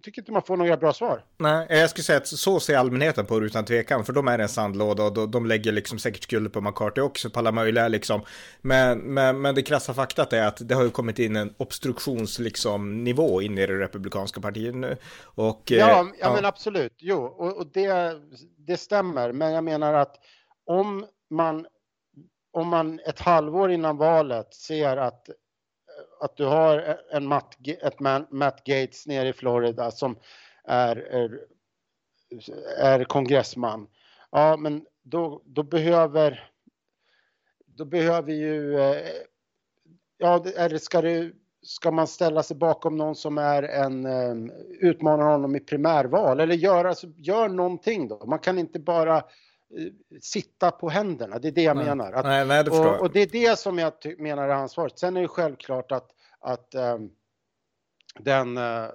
tycker 0.05 0.23
inte 0.23 0.33
man 0.33 0.43
får 0.43 0.57
några 0.57 0.77
bra 0.77 0.93
svar. 0.93 1.25
Nej, 1.39 1.67
jag 1.69 1.91
skulle 1.91 2.05
säga 2.05 2.19
att 2.19 2.27
så 2.27 2.61
ser 2.61 2.77
allmänheten 2.77 3.27
på 3.27 3.41
det 3.41 3.47
utan 3.47 3.65
tvekan, 3.65 4.05
för 4.05 4.13
de 4.13 4.29
är 4.29 4.39
en 4.39 4.49
sandlåda 4.49 5.05
och 5.05 5.29
de 5.29 5.47
lägger 5.47 5.73
liksom 5.73 5.99
säkert 5.99 6.23
skulder 6.23 6.51
på 6.51 6.61
McCarthy 6.61 7.01
också, 7.01 7.31
på 7.31 7.39
alla 7.39 7.53
möjliga 7.53 7.89
liksom. 7.89 8.23
Men, 8.61 8.99
men, 8.99 9.41
men 9.41 9.55
det 9.55 9.63
krassa 9.63 9.95
faktat 9.95 10.33
är 10.33 10.47
att 10.47 10.69
det 10.69 10.75
har 10.75 10.83
ju 10.83 10.91
kommit 10.91 11.19
in 11.19 11.37
en 11.37 11.55
obstruktions 11.57 12.39
liksom, 12.39 13.05
nivå 13.05 13.43
in 13.43 13.59
i 13.59 13.67
det 13.67 13.79
republikanska 13.79 14.41
partiet 14.41 14.75
nu. 14.75 14.97
Och, 15.23 15.63
ja, 15.67 15.77
eh, 15.77 15.89
ja, 15.89 16.07
ja, 16.21 16.35
men 16.35 16.45
absolut, 16.45 16.95
jo, 16.99 17.17
och, 17.17 17.57
och 17.57 17.67
det, 17.73 18.21
det 18.67 18.77
stämmer, 18.77 19.33
men 19.33 19.53
jag 19.53 19.65
menar 19.65 19.95
att 19.95 20.17
om 20.67 21.07
man 21.31 21.67
om 22.53 22.69
man 22.69 23.01
ett 23.01 23.21
halvår 23.21 23.71
innan 23.71 23.97
valet 23.97 24.55
ser 24.55 24.97
att 24.97 25.29
att 26.21 26.37
du 26.37 26.45
har 26.45 26.99
en 27.11 27.27
Matt, 27.27 27.57
ett 27.83 28.01
Matt 28.31 28.65
Gates 28.65 29.07
nere 29.07 29.29
i 29.29 29.33
Florida 29.33 29.91
som 29.91 30.19
är, 30.65 30.97
är, 30.97 31.41
är 32.79 33.05
kongressman. 33.05 33.87
Ja, 34.31 34.57
men 34.57 34.87
då, 35.03 35.43
då 35.45 35.63
behöver 35.63 36.51
då 37.67 37.85
behöver 37.85 38.33
ju 38.33 38.81
eh, 38.81 39.07
ja, 40.19 40.45
eller 40.57 40.79
ska 40.79 41.03
du 41.03 41.35
ska 41.63 41.91
man 41.91 42.07
ställa 42.07 42.43
sig 42.43 42.57
bakom 42.57 42.97
någon 42.97 43.15
som 43.15 43.39
är 43.39 43.63
en 43.63 44.07
eh, 44.07 44.55
utmanar 44.81 45.31
honom 45.31 45.57
i 45.57 45.61
primärval 45.61 46.41
eller 46.41 46.55
gör, 46.55 46.85
alltså, 46.85 47.07
gör 47.17 47.49
någonting 47.49 48.09
då. 48.09 48.27
Man 48.27 48.39
kan 48.39 48.59
inte 48.59 48.79
bara 48.79 49.25
sitta 50.21 50.71
på 50.71 50.89
händerna. 50.89 51.39
Det 51.39 51.49
är 51.49 51.53
det 51.53 51.63
jag 51.63 51.77
nej. 51.77 51.87
menar. 51.87 52.13
Att, 52.13 52.25
nej, 52.25 52.47
nej, 52.47 52.69
och, 52.69 53.01
och, 53.01 53.13
det 53.13 53.21
är 53.21 53.27
det 53.27 53.59
som 53.59 53.79
jag 53.79 53.93
menar 54.19 54.49
är 54.49 54.55
ansvaret. 54.55 54.99
Sen 54.99 55.17
är 55.17 55.21
det 55.21 55.29
självklart 55.29 55.93
att, 55.93 56.11
att 56.41 56.75
um, 56.75 57.11
den 58.19 58.59
uh, 58.59 58.89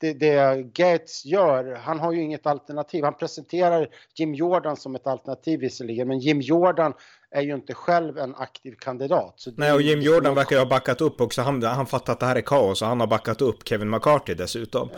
det, 0.00 0.12
det 0.12 0.62
Gates 0.62 1.24
gör, 1.24 1.74
han 1.74 2.00
har 2.00 2.12
ju 2.12 2.22
inget 2.22 2.46
alternativ. 2.46 3.04
Han 3.04 3.14
presenterar 3.14 3.88
Jim 4.14 4.34
Jordan 4.34 4.76
som 4.76 4.94
ett 4.94 5.06
alternativ 5.06 5.60
visserligen, 5.60 6.08
men 6.08 6.18
Jim 6.18 6.40
Jordan 6.40 6.92
är 7.30 7.42
ju 7.42 7.54
inte 7.54 7.74
själv 7.74 8.18
en 8.18 8.34
aktiv 8.34 8.74
kandidat. 8.78 9.44
Nej, 9.56 9.72
och 9.72 9.82
Jim 9.82 10.00
Jordan 10.00 10.34
verkar 10.34 10.56
ju 10.56 10.60
ha 10.60 10.68
backat 10.68 11.00
upp 11.00 11.20
också. 11.20 11.42
Han, 11.42 11.62
han 11.62 11.86
fattar 11.86 12.12
att 12.12 12.20
det 12.20 12.26
här 12.26 12.36
är 12.36 12.40
kaos 12.40 12.82
och 12.82 12.88
han 12.88 13.00
har 13.00 13.06
backat 13.06 13.42
upp 13.42 13.68
Kevin 13.68 13.90
McCarthy 13.90 14.34
dessutom. 14.34 14.88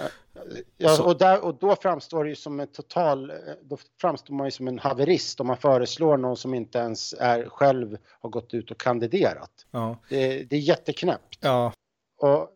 Ja, 0.76 1.04
och, 1.04 1.19
där, 1.19 1.45
och 1.45 1.54
då 1.54 1.76
framstår 1.76 2.25
det 2.25 2.30
ju 2.30 2.37
som 2.37 2.61
en 2.61 2.66
total, 2.66 3.33
då 3.62 3.76
framstår 4.00 4.35
man 4.35 4.47
ju 4.47 4.50
som 4.50 4.69
en 4.69 4.78
haverist 4.78 5.40
om 5.40 5.47
man 5.47 5.57
föreslår 5.57 6.16
någon 6.16 6.37
som 6.37 6.54
inte 6.54 6.78
ens 6.78 7.12
är 7.12 7.49
själv 7.49 7.99
har 8.21 8.30
gått 8.30 8.54
ut 8.54 8.71
och 8.71 8.80
kandiderat. 8.80 9.66
Ja. 9.71 9.97
Det, 10.09 10.45
det 10.45 10.57
är 10.57 10.61
jätteknäppt. 10.61 11.38
Ja. 11.40 11.73
Och, 12.16 12.49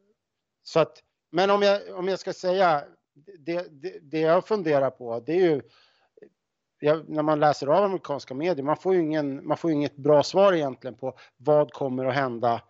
så 0.62 0.80
att, 0.80 1.02
men 1.30 1.50
om 1.50 1.62
jag, 1.62 1.80
om 1.94 2.08
jag 2.08 2.18
ska 2.18 2.32
säga, 2.32 2.84
det, 3.38 3.82
det, 3.82 3.98
det 4.02 4.20
jag 4.20 4.46
funderar 4.46 4.90
på, 4.90 5.20
det 5.20 5.32
är 5.32 5.50
ju 5.50 5.62
jag, 6.80 7.08
när 7.08 7.22
man 7.22 7.40
läser 7.40 7.66
av 7.66 7.84
amerikanska 7.84 8.34
medier, 8.34 8.64
man 8.64 8.76
får 8.76 8.94
ju 8.94 9.00
ingen, 9.00 9.46
man 9.46 9.56
får 9.56 9.70
inget 9.70 9.96
bra 9.96 10.22
svar 10.22 10.52
egentligen 10.52 10.94
på 10.94 11.18
vad 11.36 11.72
kommer 11.72 12.04
att 12.04 12.14
hända 12.14 12.60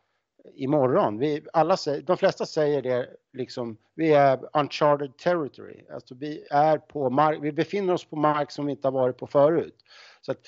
imorgon. 0.54 1.18
Vi, 1.18 1.46
alla 1.52 1.76
säger, 1.76 2.02
de 2.02 2.16
flesta 2.16 2.46
säger 2.46 2.82
det 2.82 3.08
liksom, 3.32 3.76
vi 3.94 4.12
är 4.12 4.38
uncharted 4.52 5.16
territory. 5.16 5.84
Alltså 5.92 6.14
vi 6.14 6.46
är 6.50 6.78
på 6.78 7.10
mark, 7.10 7.38
vi 7.42 7.52
befinner 7.52 7.92
oss 7.92 8.04
på 8.04 8.16
mark 8.16 8.50
som 8.50 8.66
vi 8.66 8.72
inte 8.72 8.86
har 8.86 8.92
varit 8.92 9.18
på 9.18 9.26
förut. 9.26 9.76
Så 10.20 10.32
att, 10.32 10.38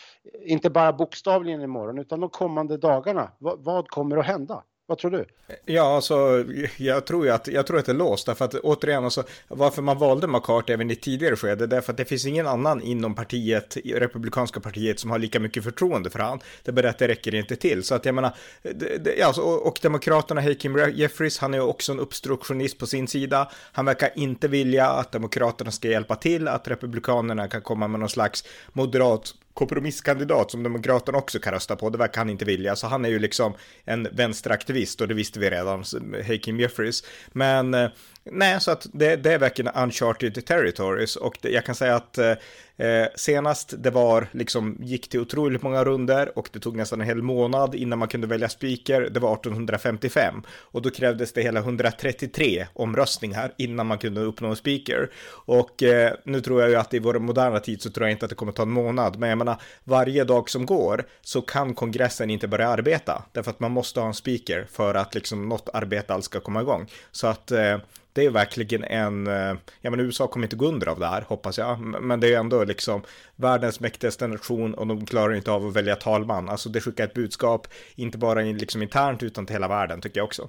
inte 0.40 0.70
bara 0.70 0.92
bokstavligen 0.92 1.60
imorgon, 1.60 1.98
utan 1.98 2.20
de 2.20 2.30
kommande 2.30 2.76
dagarna. 2.76 3.32
vad, 3.38 3.64
vad 3.64 3.88
kommer 3.88 4.16
att 4.16 4.26
hända? 4.26 4.62
Vad 4.88 4.98
tror 4.98 5.10
du? 5.10 5.24
Ja, 5.64 5.94
alltså, 5.94 6.44
jag 6.76 7.06
tror 7.06 7.26
ju 7.26 7.32
att, 7.32 7.48
jag 7.48 7.66
tror 7.66 7.78
att 7.78 7.86
det 7.86 7.92
är 7.92 7.96
låst, 7.96 8.26
därför 8.26 8.44
att 8.44 8.54
återigen, 8.54 9.04
alltså, 9.04 9.24
varför 9.48 9.82
man 9.82 9.98
valde 9.98 10.26
McCarthy 10.26 10.72
även 10.72 10.90
i 10.90 10.96
tidigare 10.96 11.36
skede, 11.36 11.66
därför 11.66 11.92
att 11.92 11.96
det 11.96 12.04
finns 12.04 12.26
ingen 12.26 12.46
annan 12.46 12.82
inom 12.82 13.14
partiet, 13.14 13.76
republikanska 13.84 14.60
partiet, 14.60 15.00
som 15.00 15.10
har 15.10 15.18
lika 15.18 15.40
mycket 15.40 15.64
förtroende 15.64 16.10
för 16.10 16.18
han. 16.18 16.40
Det 16.62 16.72
bara 16.72 16.88
att 16.88 16.98
det 16.98 17.08
räcker 17.08 17.34
inte 17.34 17.56
till, 17.56 17.82
så 17.82 17.94
att 17.94 18.04
jag 18.04 18.14
menar, 18.14 18.36
det, 18.62 19.04
det, 19.04 19.22
alltså, 19.22 19.40
och, 19.40 19.66
och 19.66 19.78
demokraterna, 19.82 20.40
Hakeem 20.40 20.92
Jeffries, 20.94 21.38
han 21.38 21.54
är 21.54 21.58
ju 21.58 21.64
också 21.64 21.92
en 21.92 22.00
obstruktionist 22.00 22.78
på 22.78 22.86
sin 22.86 23.08
sida. 23.08 23.50
Han 23.72 23.84
verkar 23.84 24.10
inte 24.14 24.48
vilja 24.48 24.90
att 24.90 25.12
demokraterna 25.12 25.70
ska 25.70 25.88
hjälpa 25.88 26.16
till, 26.16 26.48
att 26.48 26.68
republikanerna 26.68 27.48
kan 27.48 27.62
komma 27.62 27.88
med 27.88 28.00
någon 28.00 28.08
slags 28.08 28.44
moderat 28.72 29.34
kompromisskandidat 29.56 30.50
som 30.50 30.62
Demokraterna 30.62 31.18
också 31.18 31.38
kan 31.38 31.52
rösta 31.52 31.76
på. 31.76 31.90
Det 31.90 31.98
verkar 31.98 32.20
han 32.20 32.30
inte 32.30 32.44
vilja, 32.44 32.76
så 32.76 32.86
han 32.86 33.04
är 33.04 33.08
ju 33.08 33.18
liksom 33.18 33.54
en 33.84 34.08
vänsteraktivist 34.12 35.00
och 35.00 35.08
det 35.08 35.14
visste 35.14 35.40
vi 35.40 35.50
redan, 35.50 35.84
Hakeem 36.26 36.60
Jeffries. 36.60 37.04
Men 37.32 37.74
eh, 37.74 37.90
nej, 38.30 38.60
så 38.60 38.70
att 38.70 38.86
det, 38.92 39.16
det 39.16 39.32
är 39.32 39.38
verkligen 39.38 39.72
uncharted 39.74 40.46
territories 40.46 41.16
och 41.16 41.38
det, 41.40 41.50
jag 41.50 41.64
kan 41.64 41.74
säga 41.74 41.96
att 41.96 42.18
eh, 42.18 42.30
eh 42.76 43.06
senast 43.14 43.74
det 43.78 43.90
var 43.90 44.28
liksom 44.32 44.76
gick 44.80 45.08
till 45.08 45.20
otroligt 45.20 45.62
många 45.62 45.84
runder 45.84 46.38
och 46.38 46.48
det 46.52 46.58
tog 46.58 46.76
nästan 46.76 47.00
en 47.00 47.06
hel 47.06 47.22
månad 47.22 47.74
innan 47.74 47.98
man 47.98 48.08
kunde 48.08 48.26
välja 48.26 48.48
speaker. 48.48 49.00
Det 49.00 49.20
var 49.20 49.34
1855 49.34 50.42
och 50.48 50.82
då 50.82 50.90
krävdes 50.90 51.32
det 51.32 51.42
hela 51.42 51.60
133 51.60 52.66
omröstningar 52.72 53.52
innan 53.56 53.86
man 53.86 53.98
kunde 53.98 54.20
uppnå 54.20 54.48
en 54.48 54.56
speaker. 54.56 55.10
Och 55.28 55.82
eh, 55.82 56.12
nu 56.24 56.40
tror 56.40 56.60
jag 56.60 56.70
ju 56.70 56.76
att 56.76 56.94
i 56.94 56.98
vår 56.98 57.18
moderna 57.18 57.60
tid 57.60 57.82
så 57.82 57.90
tror 57.90 58.06
jag 58.06 58.12
inte 58.12 58.26
att 58.26 58.30
det 58.30 58.36
kommer 58.36 58.52
ta 58.52 58.62
en 58.62 58.70
månad, 58.70 59.18
men 59.18 59.28
jag 59.28 59.38
menar 59.38 59.60
varje 59.84 60.24
dag 60.24 60.50
som 60.50 60.66
går 60.66 61.04
så 61.20 61.42
kan 61.42 61.74
kongressen 61.74 62.30
inte 62.30 62.48
börja 62.48 62.68
arbeta 62.68 63.24
därför 63.32 63.50
att 63.50 63.60
man 63.60 63.72
måste 63.72 64.00
ha 64.00 64.06
en 64.06 64.14
speaker 64.14 64.66
för 64.72 64.94
att 64.94 65.14
liksom 65.14 65.48
något 65.48 65.68
arbete 65.72 66.14
alls 66.14 66.24
ska 66.24 66.40
komma 66.40 66.60
igång. 66.60 66.86
Så 67.12 67.26
att 67.26 67.50
eh, 67.50 67.78
det 68.16 68.24
är 68.24 68.30
verkligen 68.30 68.84
en, 68.84 69.26
eh, 69.26 69.56
ja 69.80 69.90
men 69.90 70.00
USA 70.00 70.26
kommer 70.26 70.46
inte 70.46 70.56
gå 70.56 70.66
under 70.66 70.86
av 70.86 70.98
det 70.98 71.06
här, 71.06 71.22
hoppas 71.22 71.58
jag, 71.58 71.80
men 71.80 72.20
det 72.20 72.34
är 72.34 72.38
ändå 72.38 72.64
liksom 72.64 73.02
världens 73.36 73.80
mäktigaste 73.80 74.26
nation 74.26 74.74
och 74.74 74.86
de 74.86 75.06
klarar 75.06 75.34
inte 75.34 75.50
av 75.50 75.66
att 75.66 75.76
välja 75.76 75.96
talman. 75.96 76.48
Alltså 76.48 76.68
det 76.68 76.80
skickar 76.80 77.04
ett 77.04 77.14
budskap, 77.14 77.66
inte 77.94 78.18
bara 78.18 78.40
liksom 78.40 78.82
internt 78.82 79.22
utan 79.22 79.46
till 79.46 79.54
hela 79.54 79.68
världen 79.68 80.00
tycker 80.00 80.20
jag 80.20 80.24
också. 80.24 80.48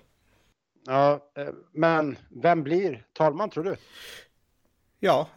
Ja, 0.85 1.31
eh, 1.37 1.47
men 1.73 2.17
vem 2.41 2.63
blir 2.63 3.03
talman 3.13 3.49
tror 3.49 3.63
du? 3.63 3.75
Ja, 4.99 5.29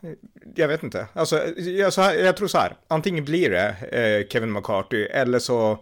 jag 0.54 0.68
vet 0.68 0.82
inte. 0.82 1.08
Alltså, 1.12 1.46
jag, 1.56 1.92
här, 1.96 2.14
jag 2.14 2.36
tror 2.36 2.48
så 2.48 2.58
här, 2.58 2.76
antingen 2.88 3.24
blir 3.24 3.50
det 3.50 3.68
eh, 3.92 4.28
Kevin 4.28 4.52
McCarthy 4.52 5.04
eller 5.04 5.38
så 5.38 5.78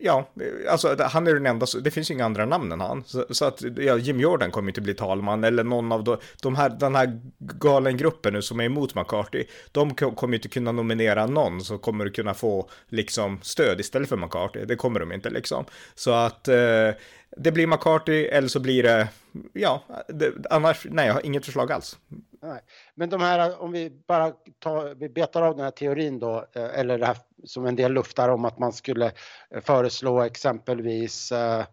Ja, 0.00 0.28
alltså 0.68 0.96
han 1.00 1.26
är 1.26 1.34
den 1.34 1.46
enda, 1.46 1.66
det 1.84 1.90
finns 1.90 2.10
ju 2.10 2.14
inga 2.14 2.24
andra 2.24 2.46
namn 2.46 2.72
än 2.72 2.80
han. 2.80 3.04
Så, 3.06 3.26
så 3.30 3.44
att 3.44 3.62
ja, 3.76 3.96
Jim 3.96 4.20
Jordan 4.20 4.50
kommer 4.50 4.70
inte 4.70 4.80
bli 4.80 4.94
talman 4.94 5.44
eller 5.44 5.64
någon 5.64 5.92
av 5.92 6.04
de, 6.04 6.16
de 6.42 6.54
här, 6.54 6.68
den 6.68 6.94
här 6.94 7.20
galengruppen 7.38 8.32
nu 8.32 8.42
som 8.42 8.60
är 8.60 8.64
emot 8.64 8.94
McCarthy. 8.94 9.44
De 9.72 9.94
kommer 9.94 10.34
ju 10.34 10.38
inte 10.38 10.48
kunna 10.48 10.72
nominera 10.72 11.26
någon 11.26 11.60
som 11.60 11.78
kommer 11.78 12.08
kunna 12.08 12.34
få 12.34 12.68
liksom 12.88 13.38
stöd 13.42 13.80
istället 13.80 14.08
för 14.08 14.16
McCarthy. 14.16 14.64
Det 14.64 14.76
kommer 14.76 15.00
de 15.00 15.12
inte 15.12 15.30
liksom. 15.30 15.64
Så 15.94 16.12
att 16.12 16.48
eh, 16.48 16.90
det 17.36 17.52
blir 17.52 17.66
McCarthy 17.66 18.24
eller 18.24 18.48
så 18.48 18.60
blir 18.60 18.82
det, 18.82 19.08
ja, 19.52 19.82
det, 20.08 20.32
annars, 20.50 20.86
nej, 20.90 21.06
jag 21.06 21.14
har 21.14 21.26
inget 21.26 21.44
förslag 21.44 21.72
alls. 21.72 21.98
Nej. 22.42 22.60
Men 22.94 23.10
de 23.10 23.20
här, 23.20 23.62
om 23.62 23.72
vi 23.72 23.90
bara 24.06 24.32
tar, 24.58 24.94
vi 24.94 25.08
betar 25.08 25.42
av 25.42 25.56
den 25.56 25.64
här 25.64 25.70
teorin 25.70 26.18
då, 26.18 26.46
eh, 26.52 26.78
eller 26.78 26.98
det 26.98 27.06
här 27.06 27.16
som 27.46 27.66
en 27.66 27.76
del 27.76 27.92
luftar 27.92 28.28
om 28.28 28.44
att 28.44 28.58
man 28.58 28.72
skulle 28.72 29.12
eh, 29.50 29.60
föreslå 29.60 30.22
exempelvis 30.22 31.32
eh, 31.32 31.60
eh, 31.60 31.66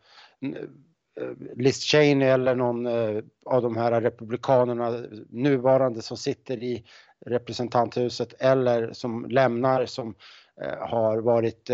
Liz 1.56 1.84
Cheney 1.84 2.28
eller 2.28 2.56
någon 2.56 2.88
av 3.46 3.62
de 3.62 3.78
här 3.78 4.02
republikanerna, 4.02 5.04
nuvarande 5.30 6.02
som 6.02 6.18
sitter 6.18 6.64
i 6.64 6.86
representanthuset 7.26 8.34
eller 8.40 8.94
som 8.94 9.26
lämnar 9.26 9.86
som 9.86 10.16
har 10.80 11.18
varit 11.18 11.70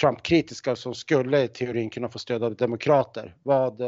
Trump-kritiska 0.00 0.70
och 0.70 0.78
som 0.78 0.94
skulle 0.94 1.42
i 1.42 1.48
teorin 1.48 1.90
kunna 1.90 2.08
få 2.08 2.18
stöd 2.18 2.44
av 2.44 2.56
demokrater. 2.56 3.36
Vad 3.42 3.82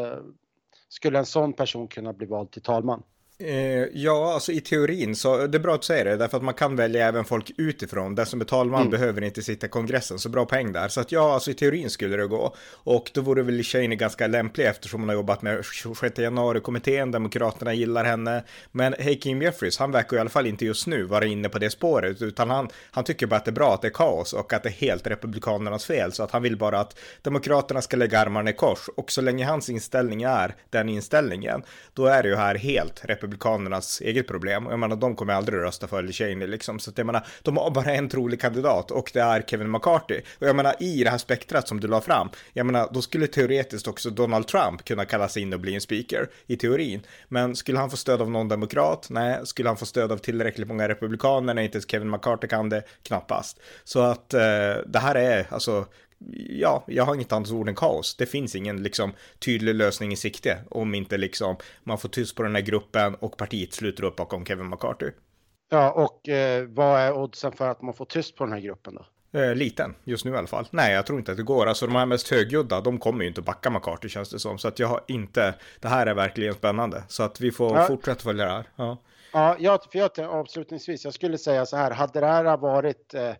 skulle 0.89 1.19
en 1.19 1.27
sån 1.27 1.53
person 1.53 1.89
kunna 1.89 2.13
bli 2.13 2.27
vald 2.27 2.51
till 2.51 2.63
talman? 2.63 3.03
Eh, 3.39 3.85
ja, 3.93 4.35
alltså 4.35 4.53
i 4.53 4.61
teorin 4.61 5.17
så 5.17 5.47
det 5.47 5.59
är 5.59 5.63
bra 5.63 5.75
att 5.75 5.85
säga 5.85 6.05
det, 6.05 6.17
därför 6.17 6.37
att 6.37 6.43
man 6.43 6.55
kan 6.55 6.77
välja 6.77 7.07
även 7.07 7.25
folk 7.25 7.53
utifrån. 7.57 8.15
Den 8.15 8.27
som 8.27 8.41
är 8.41 8.45
talman 8.45 8.81
mm. 8.81 8.91
behöver 8.91 9.23
inte 9.23 9.43
sitta 9.43 9.67
i 9.67 9.71
kongressen, 9.71 10.19
så 10.19 10.29
bra 10.29 10.47
poäng 10.47 10.73
där. 10.73 10.89
Så 10.89 11.01
att 11.01 11.13
ja, 11.13 11.35
alltså 11.35 11.51
i 11.51 11.55
teorin 11.55 11.91
skulle 11.91 12.17
det 12.17 12.27
gå. 12.27 12.55
Och 12.73 13.11
då 13.15 13.21
vore 13.21 13.43
väl 13.43 13.63
Cheney 13.63 13.97
ganska 13.97 14.27
lämplig 14.27 14.67
eftersom 14.67 15.01
hon 15.01 15.09
har 15.09 15.17
jobbat 15.17 15.43
med 15.43 15.65
26 15.65 16.19
januari-kommittén, 16.19 17.11
Demokraterna 17.11 17.75
gillar 17.75 18.05
henne. 18.05 18.45
Men 18.73 18.95
Hakeem 18.99 19.43
Jeffries, 19.43 19.79
han 19.79 19.93
verkar 19.93 20.17
i 20.17 20.21
alla 20.21 20.31
fall 20.31 20.47
inte 20.47 20.65
just 20.65 20.87
nu 20.87 21.03
vara 21.03 21.25
inne 21.25 21.49
på 21.49 21.59
det 21.59 21.71
spåret, 21.71 22.23
utan 22.23 22.51
han, 22.51 22.69
han 22.91 23.05
tycker 23.05 23.27
bara 23.27 23.37
att 23.37 23.45
det 23.45 23.51
är 23.51 23.53
bra 23.53 23.75
att 23.75 23.83
det 23.83 23.89
är 23.89 23.93
kaos 23.93 24.33
och 24.33 24.53
att 24.53 24.63
det 24.63 24.69
är 24.69 24.73
helt 24.73 25.07
Republikanernas 25.07 25.85
fel. 25.85 26.13
Så 26.13 26.23
att 26.23 26.31
han 26.31 26.43
vill 26.43 26.57
bara 26.57 26.81
att 26.81 26.99
Demokraterna 27.23 27.83
ska 27.83 27.97
lägga 27.97 28.21
armarna 28.21 28.51
i 28.51 28.53
kors. 28.53 28.89
Och 28.97 29.11
så 29.11 29.21
länge 29.21 29.45
hans 29.45 29.71
inställning 29.71 30.23
är 30.23 30.55
den 30.71 30.89
inställningen, 30.89 31.63
då 31.95 32.07
är 32.07 32.23
det 32.23 32.29
ju 32.29 32.37
här 32.37 32.55
helt 32.55 33.01
Republikanernas 33.05 33.26
republikanernas 33.27 34.01
eget 34.01 34.27
problem. 34.27 34.67
Jag 34.71 34.79
menar, 34.79 34.97
de 34.97 35.17
kommer 35.17 35.33
aldrig 35.33 35.59
rösta 35.59 35.87
för 35.87 36.13
Cheney 36.13 36.47
liksom. 36.49 36.79
Så 36.79 36.91
att 36.91 36.99
jag 36.99 37.07
menar, 37.07 37.27
de 37.43 37.57
har 37.57 37.71
bara 37.71 37.95
en 37.95 38.09
trolig 38.09 38.41
kandidat 38.41 38.91
och 38.91 39.11
det 39.15 39.21
är 39.21 39.43
Kevin 39.43 39.71
McCarthy. 39.71 40.21
Och 40.39 40.47
jag 40.47 40.57
menar, 40.57 40.75
i 40.81 41.05
det 41.05 41.11
här 41.11 41.19
spektrat 41.19 41.69
som 41.69 41.81
du 41.81 41.89
la 41.89 42.01
fram, 42.01 42.29
jag 42.53 42.67
menar, 42.67 42.89
då 42.93 43.03
skulle 43.03 43.27
teoretiskt 43.27 43.89
också 43.89 44.11
Donald 44.11 44.47
Trump 44.47 44.85
kunna 44.85 45.05
kalla 45.05 45.29
sig 45.29 45.43
in 45.43 45.53
och 45.53 45.61
bli 45.61 45.75
en 45.75 45.81
speaker 45.81 46.29
i 46.47 46.57
teorin. 46.57 47.01
Men 47.29 47.57
skulle 47.57 47.79
han 47.79 47.91
få 47.91 47.97
stöd 47.97 48.23
av 48.23 48.31
någon 48.31 48.49
demokrat? 48.49 49.07
Nej. 49.11 49.41
Skulle 49.45 49.69
han 49.69 49.77
få 49.77 49.87
stöd 49.87 50.13
av 50.13 50.19
tillräckligt 50.19 50.69
många 50.69 50.89
republikaner 50.89 51.55
när 51.55 51.63
inte 51.63 51.77
ens 51.77 51.91
Kevin 51.91 52.11
McCarthy 52.11 52.49
kan 52.49 52.69
det? 52.69 52.83
Knappast. 53.03 53.61
Så 53.85 54.01
att 54.01 54.35
eh, 54.35 54.41
det 54.87 54.99
här 54.99 55.15
är 55.15 55.47
alltså 55.51 55.87
ja, 56.49 56.85
jag 56.87 57.05
har 57.05 57.15
inget 57.15 57.33
annat 57.33 57.51
ord 57.51 57.69
än 57.69 57.75
kaos. 57.75 58.17
Det 58.17 58.27
finns 58.27 58.55
ingen 58.55 58.83
liksom 58.83 59.13
tydlig 59.39 59.75
lösning 59.75 60.13
i 60.13 60.17
sikte 60.17 60.59
om 60.71 60.95
inte 60.95 61.17
liksom 61.17 61.57
man 61.85 61.99
får 61.99 62.09
tyst 62.09 62.37
på 62.37 62.43
den 62.43 62.55
här 62.55 62.63
gruppen 62.63 63.15
och 63.15 63.37
partiet 63.37 63.75
sluter 63.75 64.05
upp 64.05 64.17
bakom 64.17 64.47
Kevin 64.47 64.69
McCarthy. 64.71 65.11
Ja, 65.71 65.91
och 65.91 66.29
eh, 66.29 66.65
vad 66.69 67.01
är 67.01 67.13
oddsen 67.13 67.53
för 67.53 67.69
att 67.69 67.83
man 67.83 67.95
får 67.95 68.05
tyst 68.05 68.37
på 68.37 68.45
den 68.45 68.53
här 68.53 68.61
gruppen 68.61 68.95
då? 68.95 69.07
Eh, 69.41 69.55
liten, 69.55 69.95
just 70.05 70.25
nu 70.25 70.31
i 70.31 70.37
alla 70.37 70.47
fall. 70.47 70.69
Nej, 70.71 70.95
jag 70.95 71.07
tror 71.07 71.19
inte 71.19 71.31
att 71.31 71.37
det 71.37 71.43
går. 71.43 71.67
Alltså 71.67 71.87
de 71.87 71.97
här 71.97 72.07
mest 72.07 72.31
högljudda, 72.31 72.81
de 72.81 72.99
kommer 72.99 73.23
ju 73.23 73.29
inte 73.29 73.43
backa 73.43 73.71
McCarthy 73.71 74.09
känns 74.09 74.31
det 74.31 74.39
som. 74.39 74.59
Så 74.59 74.69
att 74.69 74.79
jag 74.79 74.89
har 74.89 75.01
inte, 75.09 75.55
det 75.81 75.89
här 75.89 76.07
är 76.07 76.15
verkligen 76.15 76.55
spännande. 76.55 77.03
Så 77.09 77.23
att 77.23 77.41
vi 77.41 77.53
får 77.53 77.77
ja. 77.77 77.87
fortsätta 77.87 78.21
följa 78.21 78.45
det 78.45 78.51
här. 78.51 78.69
Ja. 78.77 78.99
Ja, 79.33 79.57
jag, 79.59 79.81
för 79.93 79.99
jag, 79.99 80.21
avslutningsvis, 80.21 81.05
jag 81.05 81.15
skulle 81.15 81.39
säga 81.39 81.67
så 81.67 81.77
här, 81.77 81.91
hade 81.91 82.21
det 82.21 82.27
här 82.27 82.57
varit 82.57 83.15
eh, 83.15 83.33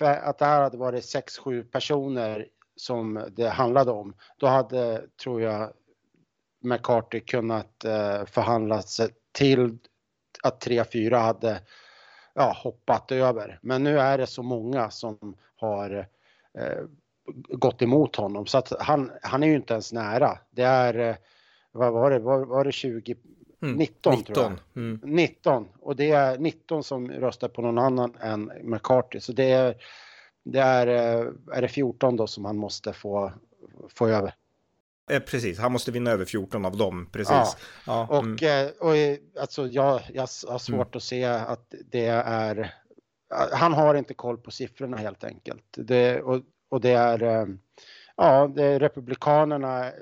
att 0.00 0.38
det 0.38 0.44
här 0.44 0.62
hade 0.62 0.76
varit 0.76 1.04
sex, 1.04 1.38
sju 1.38 1.62
personer 1.62 2.48
som 2.76 3.24
det 3.36 3.48
handlade 3.48 3.90
om, 3.90 4.14
då 4.36 4.46
hade, 4.46 5.02
tror 5.22 5.42
jag, 5.42 5.72
McCarthy 6.60 7.20
kunnat 7.20 7.84
eh, 7.84 8.24
förhandla 8.24 8.82
sig 8.82 9.08
till 9.32 9.78
att 10.42 10.66
3-4 10.66 11.18
hade 11.18 11.60
ja, 12.34 12.56
hoppat 12.62 13.12
över. 13.12 13.58
Men 13.62 13.84
nu 13.84 13.98
är 13.98 14.18
det 14.18 14.26
så 14.26 14.42
många 14.42 14.90
som 14.90 15.36
har 15.56 16.08
eh, 16.58 16.84
gått 17.48 17.82
emot 17.82 18.16
honom 18.16 18.46
så 18.46 18.58
att 18.58 18.72
han, 18.80 19.12
han 19.22 19.42
är 19.42 19.46
ju 19.46 19.54
inte 19.54 19.72
ens 19.72 19.92
nära. 19.92 20.38
Det 20.50 20.62
är, 20.62 20.94
eh, 20.98 21.16
vad 21.72 21.92
var 21.92 22.10
det, 22.10 22.18
var, 22.18 22.44
var 22.44 22.64
det 22.64 22.72
20? 22.72 23.16
Mm, 23.64 23.76
19, 23.76 24.14
19 24.14 24.34
tror 24.34 24.44
jag. 24.74 24.82
Mm. 24.82 25.00
19 25.02 25.68
och 25.80 25.96
det 25.96 26.10
är 26.10 26.38
19 26.38 26.84
som 26.84 27.10
röstar 27.10 27.48
på 27.48 27.62
någon 27.62 27.78
annan 27.78 28.16
än 28.20 28.52
McCarthy. 28.62 29.20
Så 29.20 29.32
det 29.32 29.50
är, 29.50 29.76
det 30.44 30.60
är, 30.60 30.86
eh, 30.86 31.32
är 31.52 31.62
det 31.62 31.68
14 31.68 32.16
då 32.16 32.26
som 32.26 32.44
han 32.44 32.56
måste 32.56 32.92
få, 32.92 33.32
få 33.88 34.08
över. 34.08 34.34
Eh, 35.10 35.20
precis, 35.20 35.58
han 35.58 35.72
måste 35.72 35.92
vinna 35.92 36.10
över 36.10 36.24
14 36.24 36.64
av 36.64 36.76
dem, 36.76 37.08
precis. 37.12 37.30
Ja. 37.30 37.54
ja 37.86 38.06
och, 38.10 38.24
mm. 38.24 38.70
och, 38.80 38.88
och 38.88 38.94
alltså, 39.40 39.66
jag, 39.66 40.00
jag 40.14 40.22
har 40.22 40.58
svårt 40.58 40.86
mm. 40.86 40.96
att 40.96 41.02
se 41.02 41.24
att 41.24 41.74
det 41.90 42.06
är... 42.06 42.74
Han 43.52 43.72
har 43.72 43.94
inte 43.94 44.14
koll 44.14 44.38
på 44.38 44.50
siffrorna 44.50 44.96
helt 44.96 45.24
enkelt. 45.24 45.64
Det, 45.76 46.20
och, 46.20 46.40
och 46.68 46.80
det 46.80 46.92
är... 46.92 47.48
Ja, 48.16 48.52
det 48.54 48.64
är 48.64 48.80
Republikanerna 48.80 49.92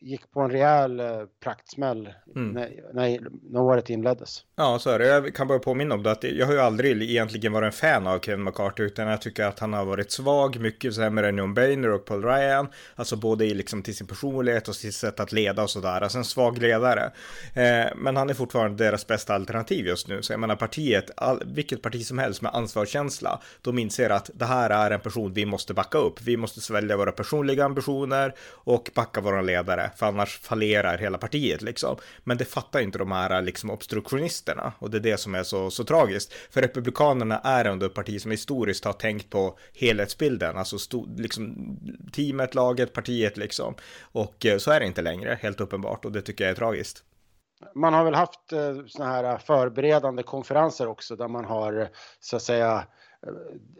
gick 0.00 0.30
på 0.32 0.40
en 0.40 0.50
rejäl 0.50 1.00
eh, 1.00 1.06
praktsmäll 1.42 2.08
mm. 2.36 2.52
när, 2.52 2.70
när, 2.92 3.20
när 3.42 3.60
året 3.60 3.90
inleddes. 3.90 4.44
Ja, 4.56 4.78
så 4.78 4.90
är 4.90 4.98
det. 4.98 5.06
Jag 5.06 5.34
kan 5.34 5.48
bara 5.48 5.58
påminna 5.58 5.94
om 5.94 6.02
det 6.02 6.10
att 6.10 6.24
jag 6.24 6.46
har 6.46 6.52
ju 6.52 6.60
aldrig 6.60 7.02
egentligen 7.02 7.52
varit 7.52 7.66
en 7.66 7.72
fan 7.72 8.06
av 8.06 8.18
Kevin 8.18 8.44
McCarthy, 8.44 8.82
utan 8.82 9.08
jag 9.08 9.22
tycker 9.22 9.44
att 9.44 9.58
han 9.58 9.72
har 9.72 9.84
varit 9.84 10.10
svag, 10.10 10.60
mycket 10.60 10.94
sämre 10.94 11.28
än 11.28 11.38
John 11.38 11.54
Boehner 11.54 11.90
och 11.90 12.04
Paul 12.04 12.24
Ryan, 12.24 12.68
alltså 12.94 13.16
både 13.16 13.44
i 13.44 13.54
liksom 13.54 13.82
till 13.82 13.96
sin 13.96 14.06
personlighet 14.06 14.68
och 14.68 14.76
sitt 14.76 14.94
sätt 14.94 15.20
att 15.20 15.32
leda 15.32 15.62
och 15.62 15.70
sådär, 15.70 16.00
alltså 16.00 16.18
en 16.18 16.24
svag 16.24 16.58
ledare. 16.58 17.12
Eh, 17.54 17.86
men 17.96 18.16
han 18.16 18.30
är 18.30 18.34
fortfarande 18.34 18.84
deras 18.84 19.06
bästa 19.06 19.34
alternativ 19.34 19.86
just 19.86 20.08
nu, 20.08 20.22
så 20.22 20.32
jag 20.32 20.40
menar 20.40 20.56
partiet, 20.56 21.10
all, 21.16 21.42
vilket 21.46 21.82
parti 21.82 22.06
som 22.06 22.18
helst 22.18 22.42
med 22.42 22.54
ansvarskänsla, 22.54 23.40
de 23.62 23.78
inser 23.78 24.10
att 24.10 24.30
det 24.34 24.44
här 24.44 24.70
är 24.70 24.90
en 24.90 25.00
person 25.00 25.32
vi 25.32 25.46
måste 25.46 25.74
backa 25.74 25.98
upp, 25.98 26.22
vi 26.22 26.36
måste 26.36 26.60
svälja 26.60 26.96
våra 26.96 27.12
personliga 27.12 27.64
ambitioner 27.64 28.34
och 28.50 28.90
backa 28.94 29.20
våra 29.20 29.42
ledare 29.42 29.69
ledare, 29.70 29.90
för 29.96 30.06
annars 30.06 30.38
fallerar 30.38 30.98
hela 30.98 31.18
partiet 31.18 31.62
liksom. 31.62 31.96
Men 32.24 32.36
det 32.36 32.44
fattar 32.44 32.80
inte 32.80 32.98
de 32.98 33.12
här 33.12 33.42
liksom 33.42 33.70
obstruktionisterna 33.70 34.72
och 34.78 34.90
det 34.90 34.98
är 34.98 35.00
det 35.00 35.20
som 35.20 35.34
är 35.34 35.42
så, 35.42 35.70
så 35.70 35.84
tragiskt. 35.84 36.32
För 36.32 36.62
Republikanerna 36.62 37.38
är 37.38 37.64
ändå 37.64 37.86
ett 37.86 37.94
parti 37.94 38.20
som 38.20 38.30
historiskt 38.30 38.84
har 38.84 38.92
tänkt 38.92 39.30
på 39.30 39.58
helhetsbilden, 39.74 40.56
alltså 40.56 40.76
liksom 41.16 41.76
teamet, 42.12 42.54
laget, 42.54 42.92
partiet 42.92 43.36
liksom. 43.36 43.74
Och 44.12 44.46
eh, 44.46 44.58
så 44.58 44.70
är 44.70 44.80
det 44.80 44.86
inte 44.86 45.02
längre, 45.02 45.38
helt 45.42 45.60
uppenbart, 45.60 46.04
och 46.04 46.12
det 46.12 46.22
tycker 46.22 46.44
jag 46.44 46.50
är 46.50 46.56
tragiskt. 46.56 47.04
Man 47.74 47.94
har 47.94 48.04
väl 48.04 48.14
haft 48.14 48.52
eh, 48.52 48.86
sådana 48.86 49.12
här 49.12 49.38
förberedande 49.38 50.22
konferenser 50.22 50.88
också 50.88 51.16
där 51.16 51.28
man 51.28 51.44
har 51.44 51.88
så 52.20 52.36
att 52.36 52.42
säga 52.42 52.86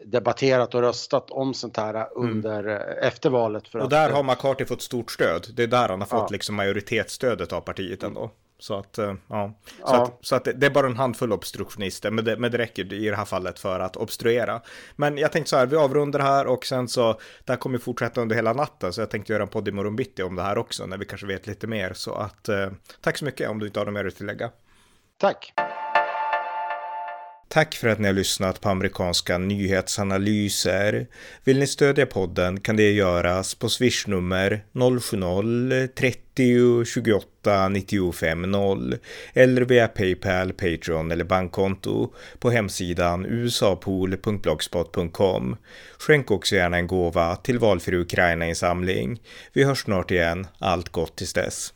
debatterat 0.05 0.75
och 0.75 0.81
röstat 0.81 1.31
om 1.31 1.53
sånt 1.53 1.77
här 1.77 1.93
mm. 1.93 2.07
under 2.15 2.63
mm. 2.63 2.97
efter 3.01 3.29
valet. 3.29 3.67
För 3.67 3.79
och 3.79 3.89
där 3.89 4.09
att, 4.09 4.15
har 4.15 4.23
McCarthy 4.23 4.65
fått 4.65 4.81
stort 4.81 5.11
stöd. 5.11 5.47
Det 5.53 5.63
är 5.63 5.67
där 5.67 5.89
han 5.89 6.01
har 6.01 6.07
fått 6.07 6.19
ja. 6.19 6.27
liksom 6.31 6.55
majoritetsstödet 6.55 7.53
av 7.53 7.61
partiet 7.61 8.03
ändå. 8.03 8.31
Så 8.59 8.75
att, 8.79 8.97
eh, 8.97 9.13
ja. 9.27 9.53
Så, 9.63 9.73
ja. 9.79 10.03
Att, 10.03 10.17
så 10.21 10.35
att 10.35 10.43
det 10.55 10.65
är 10.65 10.69
bara 10.69 10.87
en 10.87 10.95
handfull 10.95 11.33
obstruktionister, 11.33 12.11
men 12.11 12.25
det, 12.25 12.37
men 12.37 12.51
det 12.51 12.57
räcker 12.57 12.93
i 12.93 13.09
det 13.09 13.15
här 13.15 13.25
fallet 13.25 13.59
för 13.59 13.79
att 13.79 13.97
obstruera. 13.97 14.61
Men 14.95 15.17
jag 15.17 15.31
tänkte 15.31 15.49
så 15.49 15.57
här, 15.57 15.65
vi 15.65 15.75
avrundar 15.75 16.19
här 16.19 16.47
och 16.47 16.65
sen 16.65 16.87
så, 16.87 17.19
det 17.45 17.51
här 17.51 17.57
kommer 17.57 17.77
fortsätta 17.77 18.21
under 18.21 18.35
hela 18.35 18.53
natten, 18.53 18.93
så 18.93 19.01
jag 19.01 19.09
tänkte 19.09 19.33
göra 19.33 19.43
en 19.43 19.49
podd 19.49 19.67
imorgon 19.67 19.95
bitti 19.95 20.23
om 20.23 20.35
det 20.35 20.41
här 20.41 20.57
också, 20.57 20.85
när 20.85 20.97
vi 20.97 21.05
kanske 21.05 21.27
vet 21.27 21.47
lite 21.47 21.67
mer. 21.67 21.93
Så 21.93 22.13
att, 22.13 22.49
eh, 22.49 22.69
tack 23.01 23.17
så 23.17 23.25
mycket 23.25 23.49
om 23.49 23.59
du 23.59 23.67
inte 23.67 23.79
har 23.79 23.85
något 23.85 23.93
mer 23.93 24.05
att 24.05 24.15
tillägga. 24.15 24.49
Tack. 25.17 25.53
Tack 27.53 27.75
för 27.75 27.87
att 27.87 27.99
ni 27.99 28.07
har 28.07 28.13
lyssnat 28.13 28.61
på 28.61 28.69
amerikanska 28.69 29.37
nyhetsanalyser. 29.37 31.07
Vill 31.43 31.59
ni 31.59 31.67
stödja 31.67 32.05
podden 32.05 32.59
kan 32.59 32.75
det 32.75 32.91
göras 32.91 33.55
på 33.55 33.69
swishnummer 33.69 34.65
070-30 34.73 36.85
28 36.85 37.69
95 37.69 38.41
0 38.41 38.95
eller 39.33 39.61
via 39.61 39.87
Paypal, 39.87 40.53
Patreon 40.53 41.11
eller 41.11 41.23
bankkonto 41.23 42.13
på 42.39 42.49
hemsidan 42.49 43.25
usapool.blogspot.com. 43.25 45.55
Skänk 45.99 46.31
också 46.31 46.55
gärna 46.55 46.77
en 46.77 46.87
gåva 46.87 47.35
till 47.35 47.59
valfri 47.59 47.97
Ukraina-insamling. 47.97 49.21
Vi 49.53 49.63
hörs 49.63 49.83
snart 49.83 50.11
igen. 50.11 50.47
Allt 50.59 50.89
gott 50.89 51.15
tills 51.15 51.33
dess. 51.33 51.73